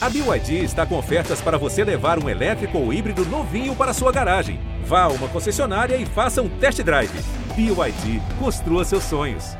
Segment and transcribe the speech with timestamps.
[0.00, 4.12] A BYD está com ofertas para você levar um elétrico ou híbrido novinho para sua
[4.12, 4.60] garagem.
[4.84, 7.10] Vá a uma concessionária e faça um test drive.
[7.56, 9.56] BYD, construa seus sonhos.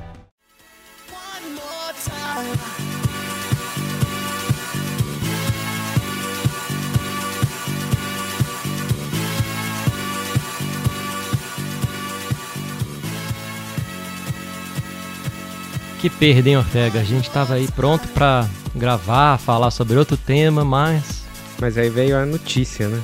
[16.01, 17.01] Que perda, hein, Ortega?
[17.01, 21.25] A gente tava aí pronto pra gravar, falar sobre outro tema, mas.
[21.61, 23.03] Mas aí veio a notícia, né?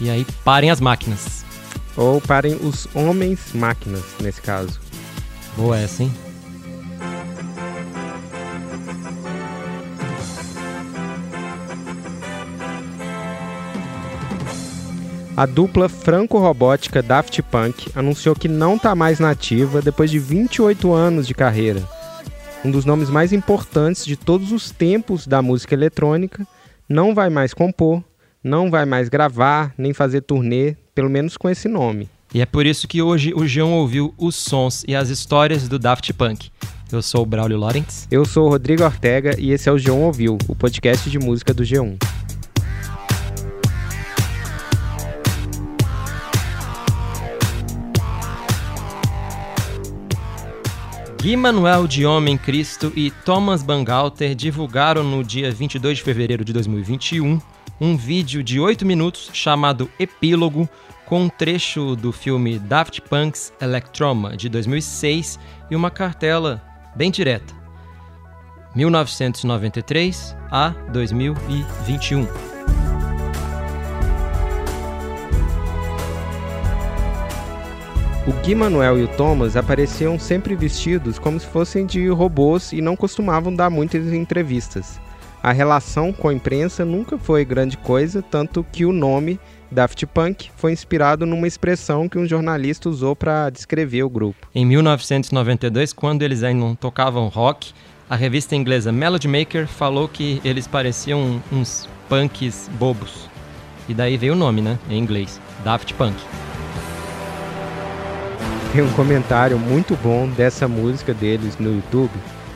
[0.00, 1.44] E aí parem as máquinas.
[1.96, 4.80] Ou parem os homens máquinas, nesse caso.
[5.56, 6.12] Boa essa, hein?
[15.36, 21.26] A dupla franco-robótica Daft Punk anunciou que não está mais nativa depois de 28 anos
[21.26, 21.82] de carreira.
[22.64, 26.46] Um dos nomes mais importantes de todos os tempos da música eletrônica,
[26.88, 28.02] não vai mais compor,
[28.42, 32.08] não vai mais gravar, nem fazer turnê, pelo menos com esse nome.
[32.32, 35.78] E é por isso que hoje o João ouviu os sons e as histórias do
[35.78, 36.50] Daft Punk.
[36.90, 38.06] Eu sou o Braulio Lawrence.
[38.10, 41.52] Eu sou o Rodrigo Ortega e esse é o João Ouviu, o podcast de música
[41.52, 42.13] do G1.
[51.24, 56.52] Gui Manuel de Homem Cristo e Thomas Bangalter divulgaram no dia 22 de fevereiro de
[56.52, 57.40] 2021
[57.80, 60.68] um vídeo de 8 minutos chamado Epílogo,
[61.06, 65.38] com um trecho do filme Daft Punk's Electroma de 2006
[65.70, 66.62] e uma cartela
[66.94, 67.54] bem direta.
[68.74, 72.53] 1993 a 2021.
[78.26, 82.80] O Gui Manuel e o Thomas apareciam sempre vestidos como se fossem de robôs e
[82.80, 84.98] não costumavam dar muitas entrevistas.
[85.42, 89.38] A relação com a imprensa nunca foi grande coisa, tanto que o nome
[89.70, 94.48] Daft Punk foi inspirado numa expressão que um jornalista usou para descrever o grupo.
[94.54, 97.74] Em 1992, quando eles ainda tocavam rock,
[98.08, 103.28] a revista inglesa Melody Maker falou que eles pareciam uns punks bobos.
[103.86, 106.16] E daí veio o nome, né, em inglês, Daft Punk
[108.74, 112.10] tem um comentário muito bom dessa música deles no YouTube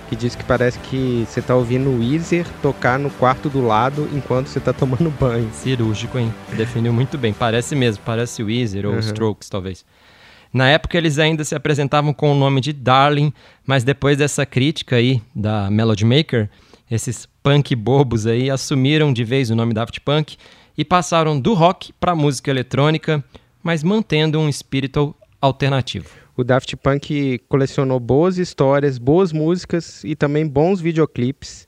[0.09, 4.09] que diz que parece que você tá ouvindo o Weezer tocar no quarto do lado
[4.12, 5.49] enquanto você tá tomando banho.
[5.53, 6.34] Cirúrgico, hein?
[6.56, 7.33] Definiu muito bem.
[7.33, 8.99] Parece mesmo, parece o Weezer ou uhum.
[8.99, 9.84] Strokes, talvez.
[10.53, 13.33] Na época eles ainda se apresentavam com o nome de Darling,
[13.65, 16.50] mas depois dessa crítica aí da Melody Maker,
[16.91, 20.37] esses punk bobos aí assumiram de vez o nome Daft Punk
[20.77, 23.23] e passaram do rock para música eletrônica,
[23.62, 26.09] mas mantendo um espírito alternativo.
[26.37, 31.66] O Daft Punk colecionou boas histórias, boas músicas e também bons videoclipes.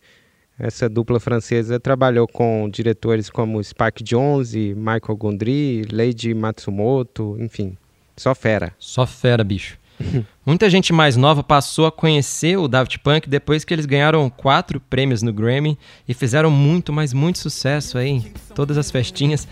[0.58, 7.76] Essa dupla francesa trabalhou com diretores como Spike Jonze, Michael Gondry, Lady Matsumoto, enfim,
[8.16, 8.74] só fera.
[8.78, 9.78] Só fera, bicho.
[10.50, 14.80] Muita gente mais nova passou a conhecer o Daft Punk depois que eles ganharam quatro
[14.80, 15.78] prêmios no Grammy
[16.08, 18.20] e fizeram muito, mas muito sucesso aí em
[18.52, 19.46] todas as festinhas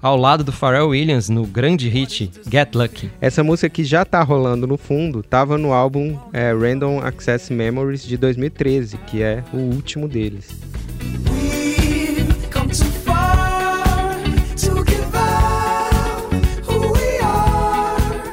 [0.00, 3.10] ao lado do Pharrell Williams no grande hit Get Lucky.
[3.20, 8.02] Essa música que já tá rolando no fundo estava no álbum é, Random Access Memories
[8.02, 10.58] de 2013, que é o último deles.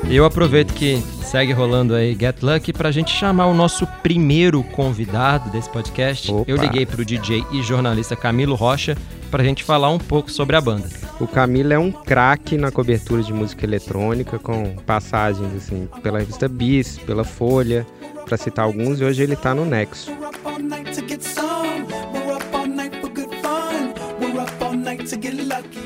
[0.09, 5.49] Eu aproveito que segue rolando aí Get Lucky pra gente chamar o nosso primeiro convidado
[5.49, 6.31] desse podcast.
[6.31, 6.49] Opa.
[6.49, 8.95] Eu liguei pro DJ e jornalista Camilo Rocha
[9.31, 10.87] pra gente falar um pouco sobre a banda.
[11.19, 16.47] O Camilo é um craque na cobertura de música eletrônica, com passagens assim pela revista
[16.47, 17.87] Bis, pela Folha,
[18.23, 20.11] para citar alguns, e hoje ele tá no Nexo.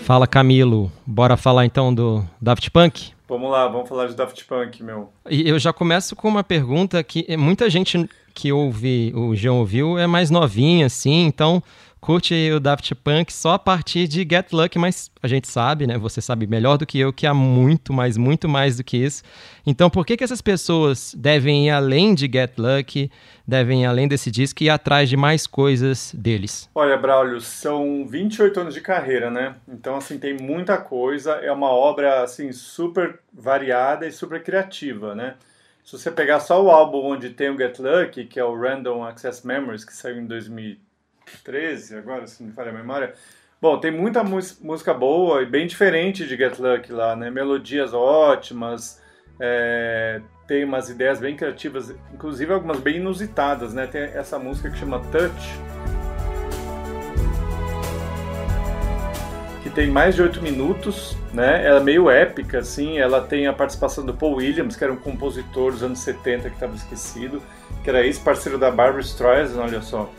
[0.04, 3.14] Fala Camilo, bora falar então do Daft Punk?
[3.30, 5.12] Vamos lá, vamos falar de Daft Punk, meu.
[5.30, 10.08] Eu já começo com uma pergunta que muita gente que ouve, o João ouviu, é
[10.08, 11.62] mais novinha, assim, então
[12.00, 15.98] curte o Daft Punk só a partir de Get Lucky, mas a gente sabe, né?
[15.98, 19.24] Você sabe melhor do que eu que há muito mais, muito mais do que isso.
[19.66, 23.12] Então, por que, que essas pessoas devem ir além de Get Lucky,
[23.46, 26.70] devem ir além desse disco e ir atrás de mais coisas deles?
[26.74, 29.56] Olha, Braulio, são 28 anos de carreira, né?
[29.68, 31.34] Então, assim, tem muita coisa.
[31.34, 35.19] É uma obra, assim, super variada e super criativa, né?
[35.83, 39.04] Se você pegar só o álbum onde tem o Get Lucky, que é o Random
[39.04, 40.77] Access Memories, que saiu em 2000
[41.44, 43.13] 13, agora, se não me falha a memória.
[43.62, 47.30] Bom, tem muita música boa e bem diferente de Get Lucky lá, né?
[47.30, 49.01] Melodias ótimas,
[49.39, 53.86] é, tem umas ideias bem criativas, inclusive algumas bem inusitadas, né?
[53.86, 55.79] Tem essa música que chama Touch.
[59.68, 61.66] Tem mais de oito minutos, né?
[61.66, 63.00] Ela é meio épica, assim.
[63.00, 66.56] Ela tem a participação do Paul Williams, que era um compositor dos anos 70 que
[66.56, 67.42] estava esquecido,
[67.84, 70.10] que era ex-parceiro da Barbara Streisand, olha só.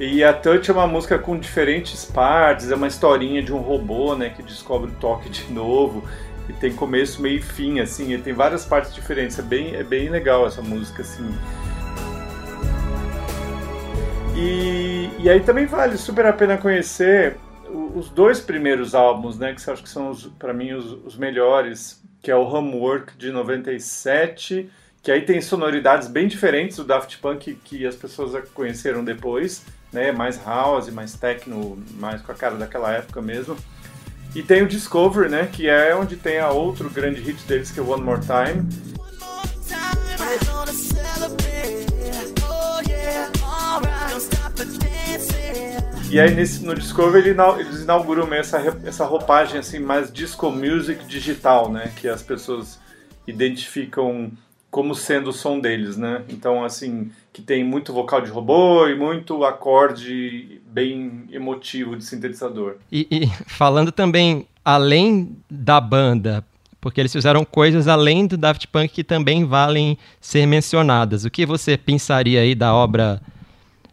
[0.00, 4.16] E a Touch é uma música com diferentes partes, é uma historinha de um robô,
[4.16, 6.02] né, que descobre o toque de novo.
[6.48, 9.38] E tem começo, meio e fim, assim, e tem várias partes diferentes.
[9.38, 11.28] É bem, é bem legal essa música, assim.
[14.34, 17.36] E, e aí também vale super a pena conhecer
[17.94, 22.30] os dois primeiros álbuns, né, que acho que são, para mim, os, os, melhores, que
[22.30, 24.70] é o Homework de 97,
[25.02, 30.12] que aí tem sonoridades bem diferentes do Daft Punk que as pessoas conheceram depois, né,
[30.12, 33.56] mais house, mais techno, mais com a cara daquela época mesmo.
[34.34, 37.78] E tem o Discovery, né, que é onde tem a outro grande hit deles, que
[37.78, 38.91] é One More Time.
[46.12, 51.06] E aí nesse, no Discovery eles inauguram meio essa, essa roupagem assim mais disco music
[51.06, 51.90] digital, né?
[51.96, 52.78] Que as pessoas
[53.26, 54.30] identificam
[54.70, 56.22] como sendo o som deles, né?
[56.28, 62.76] Então assim que tem muito vocal de robô e muito acorde bem emotivo de sintetizador.
[62.92, 66.44] E, e falando também além da banda,
[66.78, 71.24] porque eles fizeram coisas além do Daft Punk que também valem ser mencionadas.
[71.24, 73.18] O que você pensaria aí da obra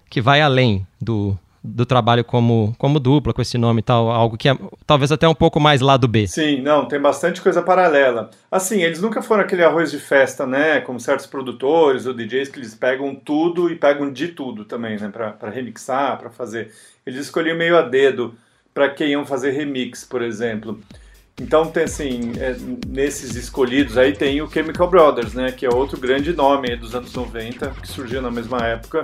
[0.10, 4.38] que vai além do do trabalho como, como dupla, com esse nome e tal, algo
[4.38, 4.57] que é
[4.88, 6.25] talvez até um pouco mais lado B.
[6.27, 8.29] Sim, não, tem bastante coisa paralela.
[8.50, 12.59] Assim, eles nunca foram aquele arroz de festa, né, como certos produtores ou DJs que
[12.59, 16.71] eles pegam tudo e pegam de tudo também, né, para remixar, para fazer.
[17.06, 18.35] Eles escolhiam meio a dedo
[18.73, 20.79] para quem iam fazer remix, por exemplo.
[21.41, 22.56] Então tem assim, é,
[22.88, 27.13] nesses escolhidos aí tem o Chemical Brothers, né, que é outro grande nome dos anos
[27.13, 29.03] 90, que surgiu na mesma época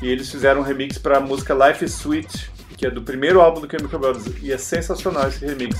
[0.00, 3.40] e eles fizeram um remix para a música Life is Sweet, que é do primeiro
[3.40, 4.42] álbum do Chemical Brothers.
[4.42, 5.76] E é sensacional esse remix.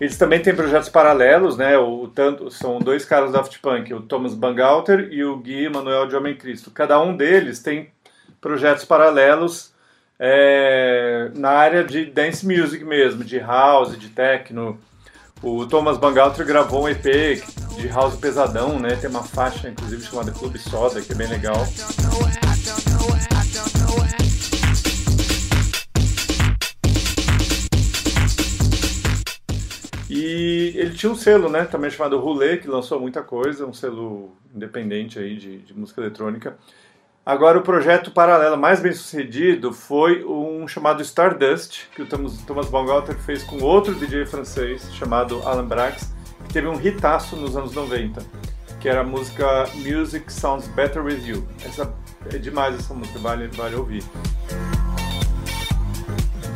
[0.00, 1.78] Eles também têm projetos paralelos, né?
[1.78, 6.06] O, tanto, são dois caras da Daft Punk, o Thomas Bangalter e o Gui Manuel
[6.06, 6.72] de Homem Cristo.
[6.72, 7.92] Cada um deles tem
[8.40, 9.71] projetos paralelos
[10.24, 14.78] é, na área de dance music mesmo, de house, de techno.
[15.42, 17.42] O Thomas Bangalter gravou um EP
[17.74, 18.94] de house pesadão, né?
[18.94, 21.66] Tem uma faixa, inclusive, chamada Clube Soda, que é bem legal.
[30.08, 31.64] E ele tinha um selo, né?
[31.64, 36.56] Também chamado Roulé, que lançou muita coisa, um selo independente aí de, de música eletrônica.
[37.24, 43.16] Agora, o projeto paralelo mais bem sucedido foi um chamado Stardust, que o Thomas Baumgartner
[43.16, 46.12] fez com outro DJ francês chamado Alan Brax,
[46.44, 48.20] que teve um hitaço nos anos 90,
[48.80, 51.46] que era a música Music Sounds Better With You.
[51.64, 51.94] Essa,
[52.28, 54.02] é demais essa música, vale, vale ouvir.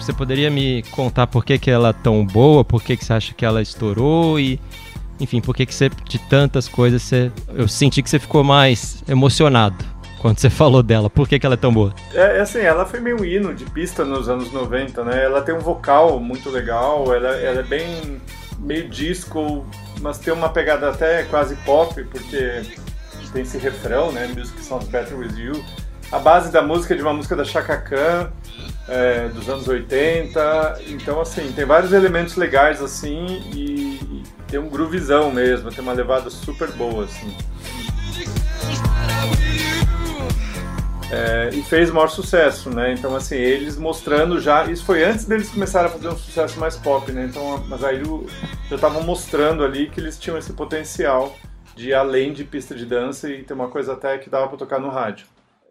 [0.01, 3.13] Você poderia me contar por que, que ela é tão boa, por que, que você
[3.13, 4.61] acha que ela estourou e
[5.21, 9.03] enfim, por que, que você, de tantas coisas, você, eu senti que você ficou mais
[9.09, 9.96] emocionado
[10.27, 11.09] quando você falou dela?
[11.09, 11.95] Por que, que ela é tão boa?
[12.13, 15.23] É, é, assim, ela foi meio hino de pista nos anos 90, né?
[15.23, 18.21] Ela tem um vocal muito legal, ela, ela é bem
[18.59, 19.65] meio disco,
[20.01, 22.63] mas tem uma pegada até quase pop, porque
[23.33, 24.27] tem esse refrão, né?
[24.37, 25.65] Music Sounds Better With You.
[26.11, 28.33] A base da música é de uma música da Chaka Khan,
[28.89, 30.81] é, dos anos 80.
[30.89, 35.93] Então, assim, tem vários elementos legais, assim, e, e tem um groovizão mesmo, tem uma
[35.93, 37.33] levada super boa, assim.
[41.11, 42.93] É, e fez maior sucesso, né?
[42.93, 44.65] Então, assim, eles mostrando já.
[44.65, 47.27] Isso foi antes deles começarem a fazer um sucesso mais pop, né?
[47.27, 48.03] Então, mas aí
[48.69, 51.35] já estavam mostrando ali que eles tinham esse potencial
[51.77, 54.81] de além de pista de dança e ter uma coisa até que dava para tocar
[54.81, 55.27] no rádio.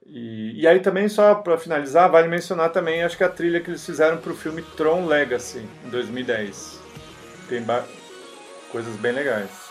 [0.05, 3.71] E, e aí também, só para finalizar, vale mencionar também, acho que a trilha que
[3.71, 6.79] eles fizeram para o filme Tron Legacy, em 2010.
[7.49, 7.65] Tem
[8.71, 9.64] coisas bem legais.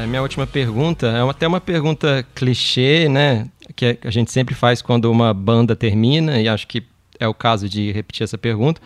[0.00, 3.48] É, minha última pergunta é até uma pergunta clichê, né?
[3.76, 6.86] Que a gente sempre faz quando uma banda termina, e acho que
[7.18, 8.80] é o caso de repetir essa pergunta.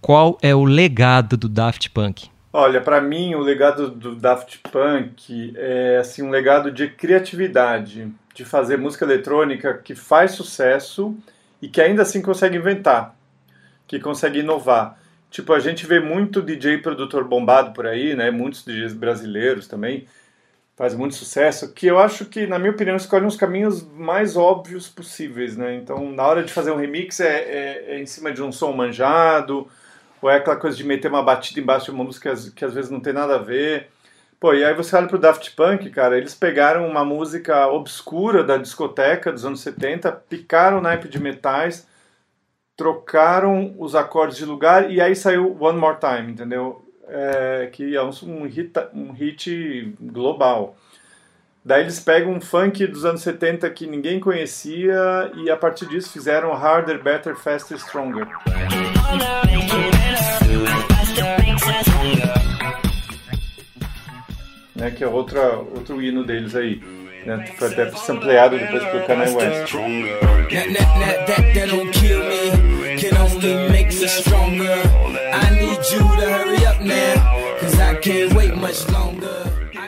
[0.00, 2.28] Qual é o legado do Daft Punk?
[2.52, 8.44] Olha, para mim o legado do Daft Punk é assim um legado de criatividade, de
[8.44, 11.16] fazer música eletrônica que faz sucesso
[11.62, 13.16] e que ainda assim consegue inventar,
[13.86, 14.98] que consegue inovar.
[15.30, 18.30] Tipo, a gente vê muito DJ produtor bombado por aí, né?
[18.30, 20.06] Muitos DJs brasileiros também
[20.78, 24.88] faz muito sucesso, que eu acho que, na minha opinião, escolhe uns caminhos mais óbvios
[24.88, 25.74] possíveis, né?
[25.74, 28.70] Então, na hora de fazer um remix é, é, é em cima de um som
[28.72, 29.66] manjado,
[30.22, 32.92] ou é aquela coisa de meter uma batida embaixo de uma música que às vezes
[32.92, 33.88] não tem nada a ver.
[34.38, 38.56] Pô, e aí você olha pro Daft Punk, cara, eles pegaram uma música obscura da
[38.56, 41.88] discoteca dos anos 70, picaram o naipe de metais,
[42.76, 46.87] trocaram os acordes de lugar e aí saiu One More Time, entendeu?
[47.08, 50.76] É, que é um, um, hit, um hit global.
[51.64, 56.10] Daí eles pegam um funk dos anos 70 que ninguém conhecia e a partir disso
[56.10, 58.26] fizeram Harder, Better, Faster, Stronger.
[64.74, 66.80] Né, que é outra, outro hino deles aí.
[67.26, 69.74] Né, foi até sampleado depois pelo Kanye West.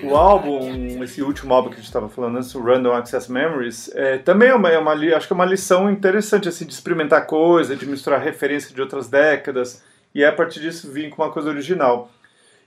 [0.02, 3.90] O álbum, esse último álbum que a gente estava falando antes, o Random Access Memories,
[3.94, 7.26] é, também é uma, é uma, acho que é uma lição interessante assim, de experimentar
[7.26, 9.82] coisa, de misturar referência de outras décadas,
[10.14, 12.10] e é a partir disso vir com uma coisa original.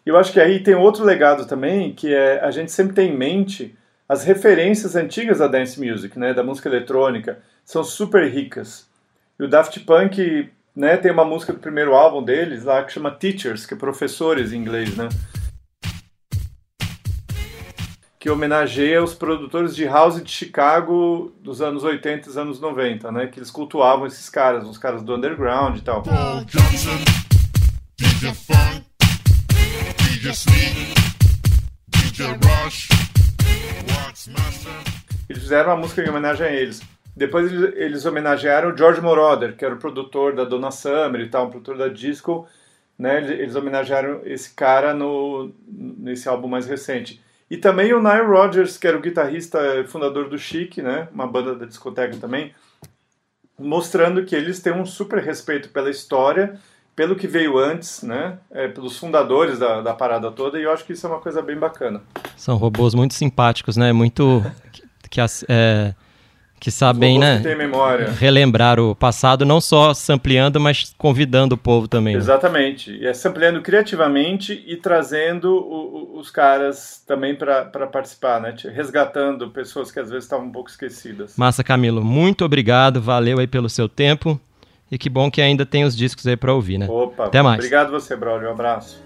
[0.05, 3.11] E eu acho que aí tem outro legado também, que é a gente sempre tem
[3.11, 3.75] em mente
[4.07, 8.87] as referências antigas da dance music, né, da música eletrônica, são super ricas.
[9.39, 13.11] E o Daft Punk, né, tem uma música do primeiro álbum deles lá que chama
[13.11, 15.07] Teachers, que é professores em inglês, né?
[18.19, 23.27] Que homenageia os produtores de house de Chicago dos anos 80 e anos 90, né?
[23.27, 26.03] Que eles cultuavam esses caras, os caras do underground e tal.
[35.29, 36.81] Eles fizeram uma música em homenagem a eles.
[37.15, 41.45] Depois eles homenagearam o George Moroder, que era o produtor da Donna Summer e tal,
[41.45, 42.47] um produtor da disco.
[42.97, 43.23] Né?
[43.33, 47.21] Eles homenagearam esse cara no, nesse álbum mais recente.
[47.49, 51.07] E também o Nile Rodgers, que era o guitarrista fundador do Chic, né?
[51.13, 52.53] uma banda da discoteca também,
[53.59, 56.59] mostrando que eles têm um super respeito pela história
[56.95, 58.37] pelo que veio antes, né?
[58.51, 61.41] É, pelos fundadores da, da parada toda, e eu acho que isso é uma coisa
[61.41, 62.01] bem bacana.
[62.37, 63.91] São robôs muito simpáticos, né?
[63.91, 64.43] Muito.
[64.71, 65.95] que, que é,
[66.63, 67.41] que sabem, né?
[67.41, 68.19] Que.
[68.21, 72.13] Relembrar o passado, não só sampleando, mas convidando o povo também.
[72.13, 72.21] Né?
[72.21, 72.89] Exatamente.
[72.89, 78.55] E é sampleando criativamente e trazendo o, o, os caras também para participar, né?
[78.73, 81.35] Resgatando pessoas que às vezes estavam um pouco esquecidas.
[81.35, 82.01] Massa, Camilo.
[82.01, 83.01] Muito obrigado.
[83.01, 84.39] Valeu aí pelo seu tempo.
[84.89, 86.87] E que bom que ainda tem os discos aí para ouvir, né?
[86.89, 87.57] Opa, Até mais.
[87.57, 88.47] Obrigado você, Braulio.
[88.47, 89.03] Um abraço.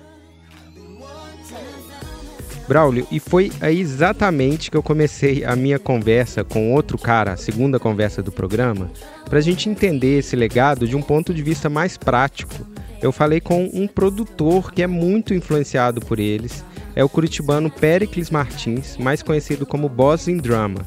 [2.67, 7.37] Braulio, e foi aí exatamente que eu comecei a minha conversa com outro cara, a
[7.37, 8.91] segunda conversa do programa,
[9.29, 12.53] para a gente entender esse legado de um ponto de vista mais prático.
[13.01, 18.29] Eu falei com um produtor que é muito influenciado por eles, é o curitibano Pericles
[18.29, 20.85] Martins, mais conhecido como Boss in Drama.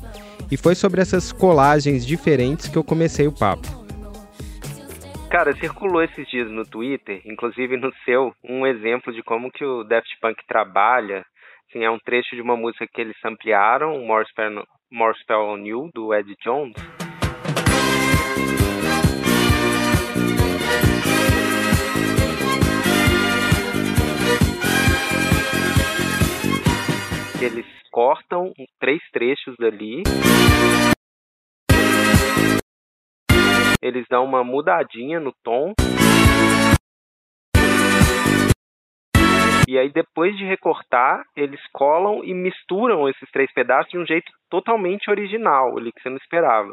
[0.50, 3.68] E foi sobre essas colagens diferentes que eu comecei o papo.
[5.30, 9.84] Cara, circulou esses dias no Twitter, inclusive no seu, um exemplo de como que o
[9.84, 11.24] Daft Punk trabalha.
[11.70, 15.40] Assim, é um trecho de uma música que eles ampliaram, o More Spell, More Spell
[15.40, 16.74] on You, do Ed Jones.
[27.40, 30.02] Eles cortam três trechos dali
[33.82, 35.72] eles dão uma mudadinha no tom.
[39.70, 44.28] E aí, depois de recortar, eles colam e misturam esses três pedaços de um jeito
[44.50, 46.72] totalmente original, ali que você não esperava.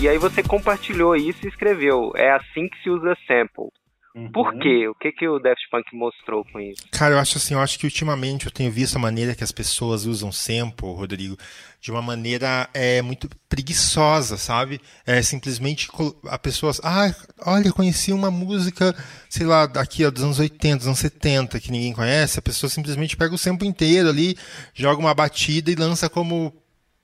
[0.00, 3.81] E aí você compartilhou isso e escreveu: é assim que se usa sample.
[4.14, 4.30] Uhum.
[4.30, 4.86] Por quê?
[4.88, 6.82] O que, que o Daft Punk mostrou com isso?
[6.90, 9.50] Cara, eu acho assim, eu acho que ultimamente eu tenho visto a maneira que as
[9.50, 11.36] pessoas usam sample, Rodrigo,
[11.80, 14.80] de uma maneira é, muito preguiçosa, sabe?
[15.06, 15.88] É simplesmente
[16.26, 17.10] a pessoa, ah,
[17.46, 18.94] olha, conheci uma música,
[19.30, 23.16] sei lá, daqui dos anos 80, dos anos 70, que ninguém conhece, a pessoa simplesmente
[23.16, 24.36] pega o sample inteiro ali,
[24.74, 26.52] joga uma batida e lança como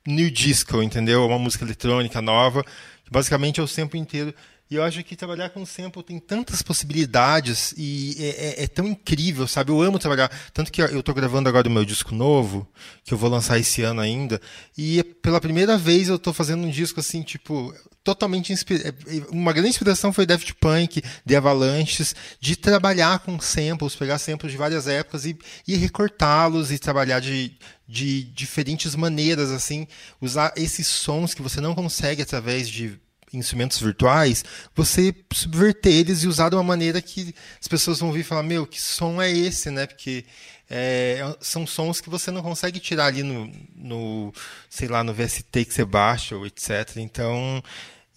[0.05, 1.25] new disco, entendeu?
[1.25, 2.63] Uma música eletrônica nova,
[3.03, 4.31] que basicamente é o sample inteiro.
[4.71, 8.85] E eu acho que trabalhar com sample tem tantas possibilidades e é, é, é, tão
[8.85, 9.71] incrível, sabe?
[9.71, 10.29] Eu amo trabalhar.
[10.53, 12.71] Tanto que eu estou gravando agora o meu disco novo,
[13.03, 14.39] que eu vou lançar esse ano ainda.
[14.77, 17.73] E pela primeira vez eu estou fazendo um disco assim, tipo,
[18.03, 18.95] totalmente inspirado.
[19.07, 24.51] É, uma grande inspiração foi Daft Punk, The Avalanches, de trabalhar com samples, pegar samples
[24.51, 25.35] de várias épocas e,
[25.67, 27.57] e recortá-los e trabalhar de,
[27.87, 29.87] de diferentes maneiras, assim,
[30.21, 32.99] usar esses sons que você não consegue através de
[33.33, 34.43] instrumentos virtuais,
[34.75, 38.43] você subverter eles e usar de uma maneira que as pessoas vão ouvir e falar,
[38.43, 39.85] meu, que som é esse, né?
[39.85, 40.25] Porque
[40.69, 44.33] é, são sons que você não consegue tirar ali no, no,
[44.69, 46.97] sei lá, no VST que você baixa, ou etc.
[46.97, 47.63] Então,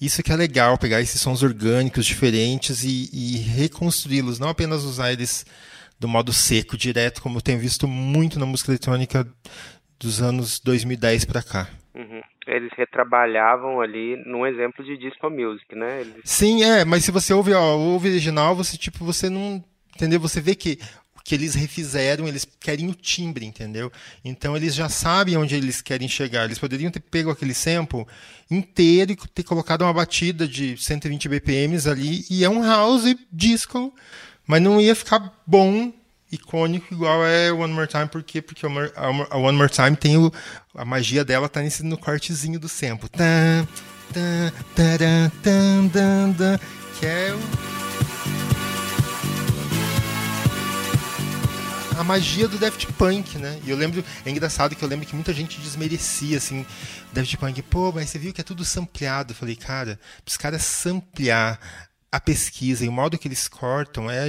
[0.01, 5.13] isso que é legal, pegar esses sons orgânicos diferentes e, e reconstruí-los, não apenas usar
[5.13, 5.47] eles
[5.99, 9.27] do modo seco, direto, como eu tenho visto muito na música eletrônica
[9.99, 11.71] dos anos 2010 para cá.
[11.95, 12.21] Uhum.
[12.47, 16.01] Eles retrabalhavam ali num exemplo de disco music, né?
[16.01, 16.23] Eles...
[16.25, 19.63] Sim, é, mas se você ouve, ó, ouve original, você tipo, você não,
[19.95, 20.19] entendeu?
[20.19, 20.79] Você vê que
[21.17, 23.93] o que eles refizeram, eles querem o timbre, entendeu?
[24.25, 26.45] Então eles já sabem onde eles querem chegar.
[26.45, 28.07] Eles poderiam ter pego aquele sample
[28.51, 33.95] inteiro e ter colocado uma batida de 120 BPMs ali e é um house disco,
[34.47, 35.93] mas não ia ficar bom
[36.33, 38.41] icônico igual é One More Time, por quê?
[38.41, 40.33] Porque a One More Time tem o,
[40.75, 42.69] a magia dela tá nesse, no cortezinho do
[43.09, 43.69] tan,
[46.99, 47.73] que é o...
[51.99, 53.61] a magia do Daft Punk, né?
[53.65, 56.67] E eu lembro, é engraçado que eu lembro que muita gente desmerecia, assim,
[57.13, 59.33] Daft Punk, pô, mas você viu que é tudo sampleado.
[59.33, 61.61] Eu falei, cara, os caras samplear
[62.13, 64.21] a pesquisa e o modo que eles cortam é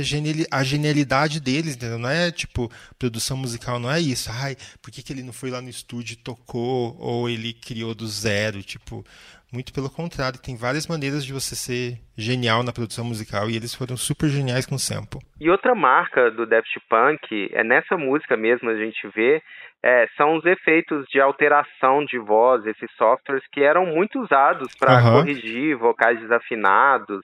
[0.49, 1.99] a, genialidade deles, entendeu?
[1.99, 4.29] Não é tipo, produção musical não é isso.
[4.31, 7.93] Ai, por que, que ele não foi lá no estúdio e tocou, ou ele criou
[7.93, 8.63] do zero?
[8.63, 9.05] Tipo,
[9.53, 13.73] muito pelo contrário, tem várias maneiras de você ser genial na produção musical e eles
[13.73, 15.21] foram super geniais com o sample.
[15.39, 19.41] E outra marca do Daft Punk, é nessa música mesmo a gente vê,
[19.83, 25.03] é, são os efeitos de alteração de voz, esses softwares que eram muito usados para
[25.03, 25.19] uhum.
[25.19, 27.21] corrigir vocais desafinados,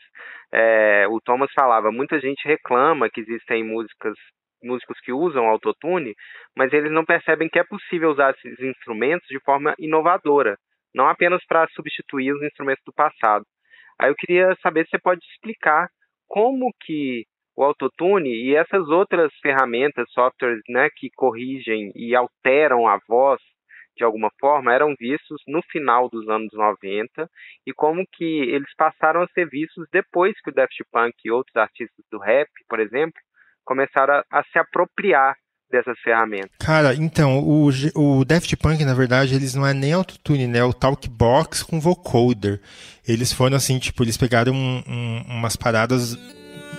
[0.52, 4.14] é, o Thomas falava, muita gente reclama que existem músicas
[4.62, 6.14] músicos que usam autotune,
[6.56, 10.58] mas eles não percebem que é possível usar esses instrumentos de forma inovadora,
[10.94, 13.46] não apenas para substituir os instrumentos do passado.
[14.00, 15.88] Aí eu queria saber se você pode explicar
[16.28, 22.98] como que o autotune e essas outras ferramentas, softwares, né, que corrigem e alteram a
[23.08, 23.42] voz
[23.98, 27.30] de alguma forma, eram vistos no final dos anos 90
[27.68, 31.56] e como que eles passaram a ser vistos depois que o Daft Punk e outros
[31.58, 33.20] artistas do rap, por exemplo,
[33.66, 35.36] começaram a, a se apropriar
[35.72, 36.52] dessas ferramentas.
[36.60, 40.60] Cara, então, o, o Daft Punk, na verdade, eles não é nem autotune, né?
[40.60, 42.60] É o Talkbox com vocoder.
[43.08, 46.18] Eles foram assim, tipo, eles pegaram um, um, umas paradas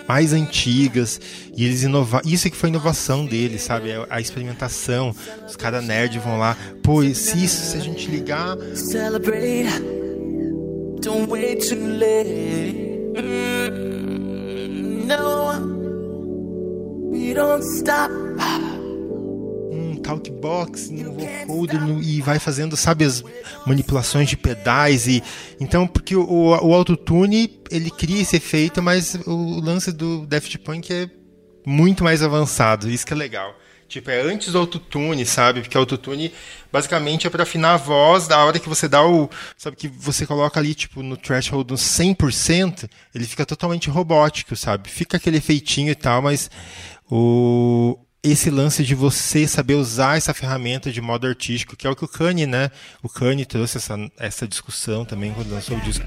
[0.07, 1.21] mais antigas
[1.57, 2.29] e eles inovaram.
[2.29, 3.91] Isso que foi a inovação deles, sabe?
[3.91, 5.15] É a experimentação.
[5.47, 6.57] Os caras nerd vão lá.
[6.83, 8.57] Pô, se isso, se a gente ligar.
[8.75, 9.69] Celebrate.
[11.01, 12.91] Don't wait too late.
[15.07, 15.51] No,
[17.11, 18.11] we don't stop
[20.03, 23.23] talkbox, no vocoder no, e vai fazendo, sabe, as
[23.67, 25.23] manipulações de pedais e
[25.61, 30.93] então porque o, o autotune ele cria esse efeito, mas o lance do Daft Punk
[30.93, 31.09] é
[31.65, 33.55] muito mais avançado, isso que é legal.
[33.91, 35.63] Tipo, é antes do autotune, sabe?
[35.63, 36.33] Porque o autotune
[36.71, 39.29] basicamente é para afinar a voz da hora que você dá o.
[39.57, 44.89] Sabe, que você coloca ali, tipo, no threshold no 100%, ele fica totalmente robótico, sabe?
[44.89, 46.49] Fica aquele efeitinho e tal, mas
[47.11, 51.97] o, esse lance de você saber usar essa ferramenta de modo artístico, que é o
[51.97, 52.71] que o Kanye, né?
[53.03, 56.05] O Kanye trouxe essa, essa discussão também quando lançou o disco.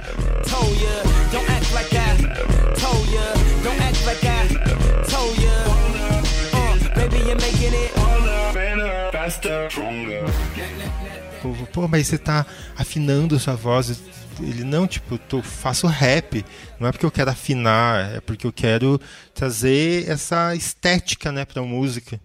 [11.74, 12.46] Pô, mas você tá
[12.78, 14.00] afinando sua voz
[14.40, 16.46] ele não, tipo, eu faço rap,
[16.80, 19.00] não é porque eu quero afinar, é porque eu quero
[19.34, 22.20] trazer essa estética, né, pra música.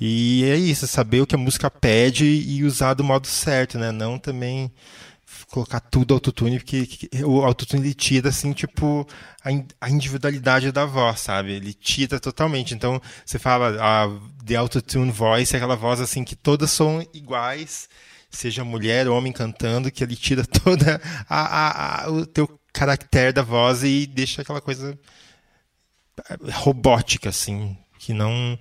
[0.00, 3.90] E é isso, saber o que a música pede e usar do modo certo, né,
[3.90, 4.72] não também
[5.50, 9.06] colocar tudo autotune, porque o autotune ele tira, assim, tipo,
[9.80, 11.52] a, individualidade da voz, sabe?
[11.52, 12.74] Ele tira totalmente.
[12.74, 14.08] Então, você fala, a
[14.44, 17.88] The Autotune Voice é aquela voz, assim, que todas são iguais,
[18.30, 23.32] seja mulher ou homem cantando, que ele tira toda a, a, a, o teu caractere
[23.32, 24.98] da voz e deixa aquela coisa
[26.52, 28.58] robótica, assim, que não.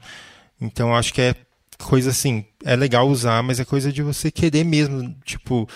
[0.60, 1.36] Então acho que é
[1.78, 5.68] coisa assim, é legal usar, mas é coisa de você querer mesmo, tipo,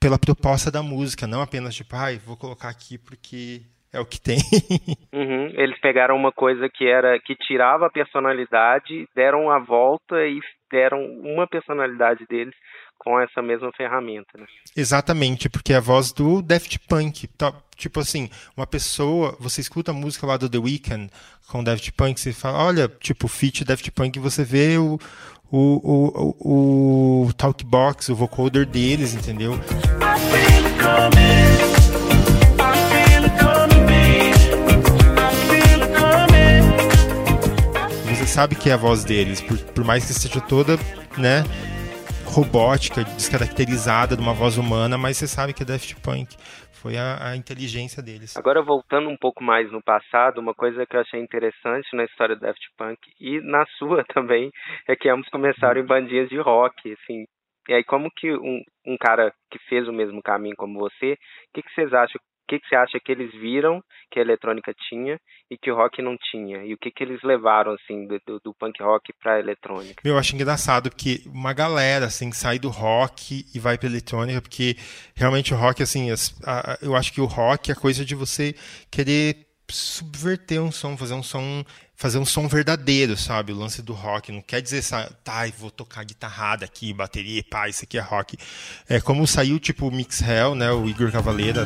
[0.00, 4.20] pela proposta da música, não apenas tipo, ai, vou colocar aqui porque é o que
[4.20, 4.38] tem.
[5.14, 5.46] uhum.
[5.54, 10.40] Eles pegaram uma coisa que era que tirava a personalidade, deram a volta e
[10.74, 12.54] deram uma personalidade deles
[12.98, 14.36] com essa mesma ferramenta.
[14.36, 14.44] Né?
[14.76, 17.28] Exatamente, porque é a voz do Daft Punk.
[17.28, 21.10] Tá, tipo assim, uma pessoa, você escuta a música lá do The Weeknd
[21.48, 24.98] com Daft Punk, você fala, olha, tipo, feat Daft Punk, você vê o,
[25.52, 29.52] o, o, o, o talkbox, o vocoder deles, entendeu?
[30.84, 31.43] I
[38.34, 40.74] sabe que é a voz deles, por, por mais que seja toda,
[41.16, 41.46] né,
[42.26, 46.34] robótica, descaracterizada de uma voz humana, mas você sabe que é Daft Punk.
[46.72, 48.36] Foi a, a, inteligência deles.
[48.36, 52.34] Agora, voltando um pouco mais no passado, uma coisa que eu achei interessante na história
[52.34, 54.50] do Daft Punk e na sua também
[54.88, 57.26] é que ambos começaram em bandinhas de rock, assim.
[57.68, 61.16] E aí, como que um, um cara que fez o mesmo caminho como você, o
[61.54, 64.72] que, que vocês acham o que, que você acha que eles viram que a eletrônica
[64.88, 65.18] tinha
[65.50, 66.62] e que o rock não tinha?
[66.64, 70.02] E o que, que eles levaram, assim, do, do punk rock pra eletrônica?
[70.04, 74.76] Eu acho engraçado, porque uma galera, assim, sai do rock e vai pra eletrônica, porque
[75.14, 76.08] realmente o rock, assim,
[76.82, 78.54] eu acho que o rock é coisa de você
[78.90, 81.64] querer subverter um som, fazer um som,
[81.96, 83.52] fazer um som verdadeiro, sabe?
[83.52, 84.82] O lance do rock não quer dizer,
[85.22, 88.36] tá, vou tocar guitarrada aqui, bateria, pá, isso aqui é rock.
[88.88, 91.64] É como saiu tipo o Mix Hell, né, o Igor Cavaleira.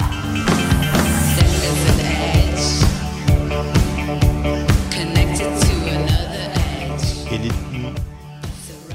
[7.30, 7.52] Ele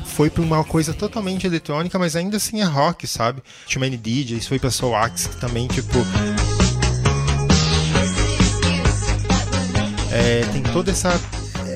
[0.05, 3.41] foi para uma coisa totalmente eletrônica, mas ainda assim é rock, sabe?
[3.71, 5.97] Too Many DJs, foi para Soul Axe, que também, tipo,
[10.11, 11.19] é, tem toda essa,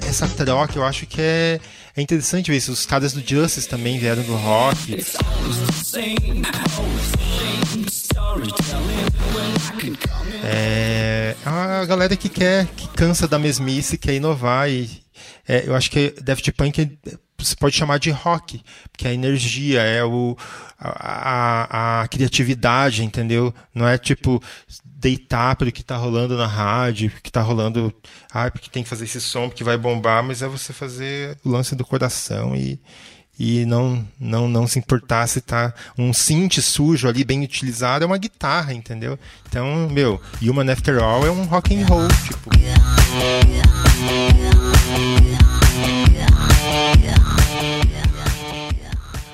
[0.08, 1.60] essa troca, eu acho que é,
[1.96, 2.72] é interessante ver isso.
[2.72, 4.94] Os caras do Justice também vieram do rock.
[4.94, 4.98] É,
[10.50, 15.04] é uma galera que quer, que cansa da mesmice, quer inovar e
[15.48, 19.14] é, eu acho que Daft Punk é, você pode chamar de rock, porque é a
[19.14, 20.36] energia, é o,
[20.80, 23.54] a, a, a criatividade, entendeu?
[23.74, 24.42] Não é tipo
[24.84, 27.94] deitar para o que está rolando na rádio, que está rolando,
[28.32, 31.50] ah, porque tem que fazer esse som, porque vai bombar, mas é você fazer o
[31.50, 32.80] lance do coração e,
[33.40, 38.08] e não, não, não se importar se tá um synth sujo ali bem utilizado, é
[38.08, 39.20] uma guitarra, entendeu?
[39.48, 42.50] Então, meu, Human After All é um rock and roll, tipo.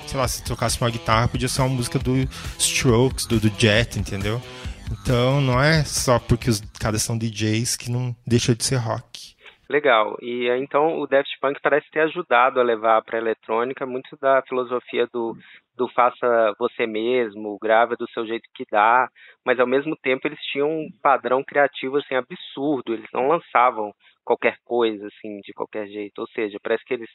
[0.08, 2.28] Sei lá, se tocasse uma guitarra, podia ser uma música do
[2.60, 4.42] Strokes, do, do Jet, entendeu?
[4.92, 9.33] Então não é só porque os caras são DJs que não deixa de ser rock.
[9.74, 10.16] Legal.
[10.22, 14.40] E então o Daft Punk parece ter ajudado a levar para a eletrônica muito da
[14.44, 15.36] filosofia do,
[15.76, 19.10] do faça você mesmo, grava do seu jeito que dá,
[19.44, 23.92] mas ao mesmo tempo eles tinham um padrão criativo assim absurdo, eles não lançavam
[24.24, 27.10] qualquer coisa assim de qualquer jeito, ou seja, parece que eles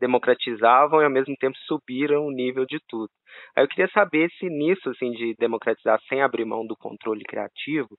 [0.00, 3.10] democratizavam e ao mesmo tempo subiram o nível de tudo.
[3.56, 7.98] Aí eu queria saber se nisso assim de democratizar sem abrir mão do controle criativo,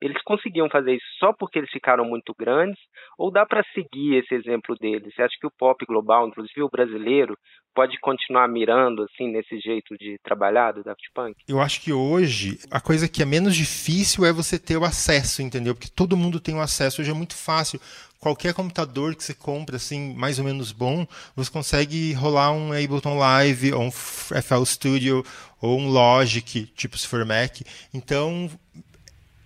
[0.00, 2.78] eles conseguiam fazer isso só porque eles ficaram muito grandes
[3.18, 5.14] ou dá para seguir esse exemplo deles?
[5.14, 7.36] Você acha que o pop global, inclusive o brasileiro,
[7.74, 11.36] pode continuar mirando assim nesse jeito de trabalhar do Daft Punk?
[11.48, 15.42] Eu acho que hoje a coisa que é menos difícil é você ter o acesso,
[15.42, 15.74] entendeu?
[15.74, 17.80] Porque todo mundo tem o acesso, hoje é muito fácil
[18.18, 23.16] qualquer computador que você compra, assim, mais ou menos bom, você consegue rolar um Ableton
[23.16, 25.24] Live, ou um FL Studio,
[25.60, 27.60] ou um Logic, tipo se for Mac.
[27.92, 28.50] Então,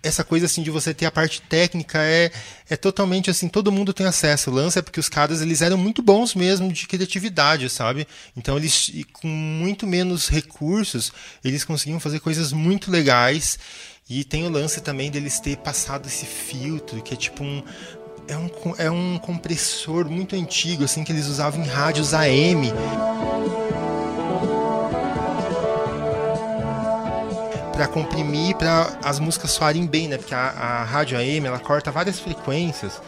[0.03, 2.31] essa coisa assim de você ter a parte técnica é,
[2.69, 4.51] é totalmente assim, todo mundo tem acesso.
[4.51, 8.07] O lance é porque os caras eles eram muito bons mesmo de criatividade, sabe?
[8.37, 11.13] Então eles com muito menos recursos,
[11.45, 13.59] eles conseguiam fazer coisas muito legais.
[14.09, 17.63] E tem o lance também deles ter passado esse filtro, que é tipo um
[18.27, 22.73] é um, é um compressor muito antigo assim que eles usavam em rádios AM.
[27.81, 30.19] Para comprimir para as músicas soarem bem, né?
[30.19, 33.01] Porque a, a rádio AM ela corta várias frequências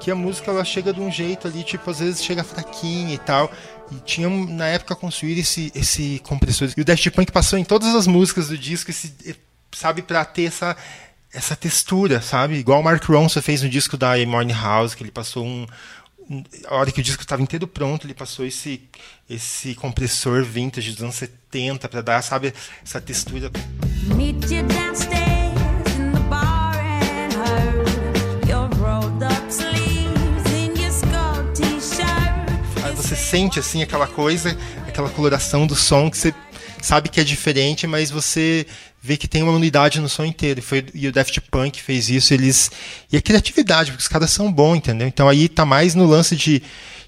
[0.00, 3.18] que a música ela chega de um jeito ali, tipo, às vezes chega fraquinha e
[3.18, 3.48] tal.
[3.92, 6.68] E tinham na época construído esse, esse compressor.
[6.76, 9.14] E o Daft Punk passou em todas as músicas do disco, esse,
[9.70, 10.76] sabe, para ter essa,
[11.32, 12.56] essa textura, sabe?
[12.56, 15.64] Igual o Mark Ronson fez no disco da Morning House, que ele passou um,
[16.66, 18.82] a hora que o disco estava inteiro pronto, ele passou esse,
[19.30, 22.52] esse compressor vintage dos anos 70 para dar, sabe,
[22.84, 23.50] essa textura.
[33.16, 36.32] Sente assim aquela coisa, aquela coloração do som que você
[36.80, 38.64] sabe que é diferente, mas você
[39.02, 40.60] vê que tem uma unidade no som inteiro.
[40.60, 42.70] E, foi, e o Daft Punk fez isso, eles.
[43.10, 45.08] E a criatividade, porque os caras são bons, entendeu?
[45.08, 46.62] Então aí tá mais no lance de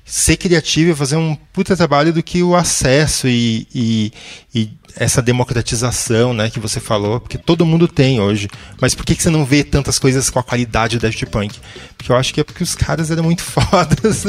[0.09, 4.13] ser criativo e fazer um puta trabalho do que o acesso e, e,
[4.55, 8.49] e, essa democratização né, que você falou, porque todo mundo tem hoje.
[8.81, 11.61] Mas por que, que você não vê tantas coisas com a qualidade do Daft Punk?
[11.97, 14.25] Porque eu acho que é porque os caras eram muito fodas.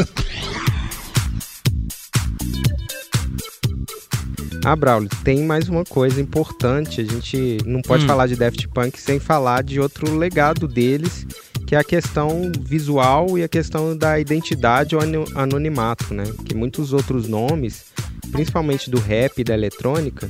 [4.66, 7.00] Ah, Braulio, tem mais uma coisa importante.
[7.00, 8.08] A gente não pode hum.
[8.08, 11.26] falar de Daft Punk sem falar de outro legado deles,
[11.70, 15.02] que é a questão visual e a questão da identidade ou
[15.36, 16.24] anonimato, né?
[16.44, 17.92] Que muitos outros nomes,
[18.32, 20.28] principalmente do rap e da eletrônica,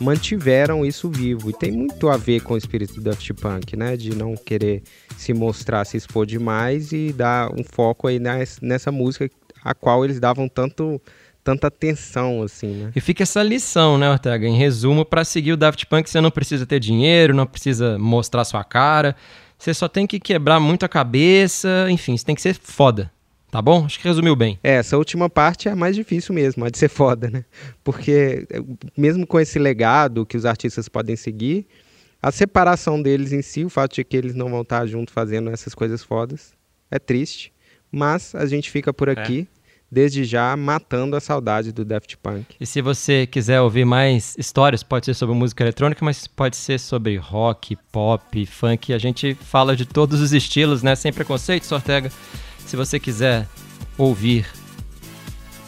[0.00, 1.48] mantiveram isso vivo.
[1.48, 3.96] E tem muito a ver com o espírito do Daft Punk, né?
[3.96, 4.82] De não querer
[5.16, 8.18] se mostrar, se expor demais e dar um foco aí
[8.60, 9.30] nessa música
[9.62, 11.00] a qual eles davam tanto
[11.44, 12.92] tanta atenção assim, né?
[12.96, 14.44] E fica essa lição, né, Ortega?
[14.44, 18.44] Em resumo, para seguir o Daft Punk você não precisa ter dinheiro, não precisa mostrar
[18.44, 19.14] sua cara,
[19.60, 23.12] você só tem que quebrar muito a cabeça, enfim, você tem que ser foda.
[23.50, 23.84] Tá bom?
[23.84, 24.58] Acho que resumiu bem.
[24.62, 27.44] É, essa última parte é a mais difícil mesmo, a de ser foda, né?
[27.84, 28.46] Porque
[28.96, 31.66] mesmo com esse legado que os artistas podem seguir,
[32.22, 35.50] a separação deles em si, o fato de que eles não vão estar junto fazendo
[35.50, 36.52] essas coisas fodas,
[36.90, 37.52] é triste.
[37.92, 39.12] Mas a gente fica por é.
[39.12, 39.46] aqui.
[39.46, 39.59] É
[39.90, 42.46] desde já matando a saudade do Daft Punk.
[42.60, 46.78] E se você quiser ouvir mais histórias, pode ser sobre música eletrônica, mas pode ser
[46.78, 48.92] sobre rock, pop, funk.
[48.92, 50.94] A gente fala de todos os estilos, né?
[50.94, 52.10] Sem preconceito, Sortega.
[52.64, 53.48] Se você quiser
[53.98, 54.46] ouvir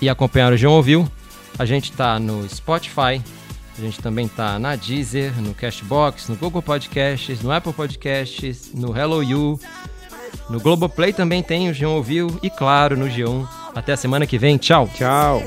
[0.01, 1.11] e acompanhar o João Ouviu,
[1.59, 3.21] a gente está no Spotify,
[3.77, 8.97] a gente também está na Deezer, no Cashbox, no Google Podcasts, no Apple Podcasts, no
[8.97, 9.59] Hello You,
[10.49, 14.39] no Globoplay também tem o João Ouviu e claro, no G1 até a semana que
[14.39, 14.57] vem.
[14.57, 14.89] Tchau.
[14.95, 15.43] Tchau.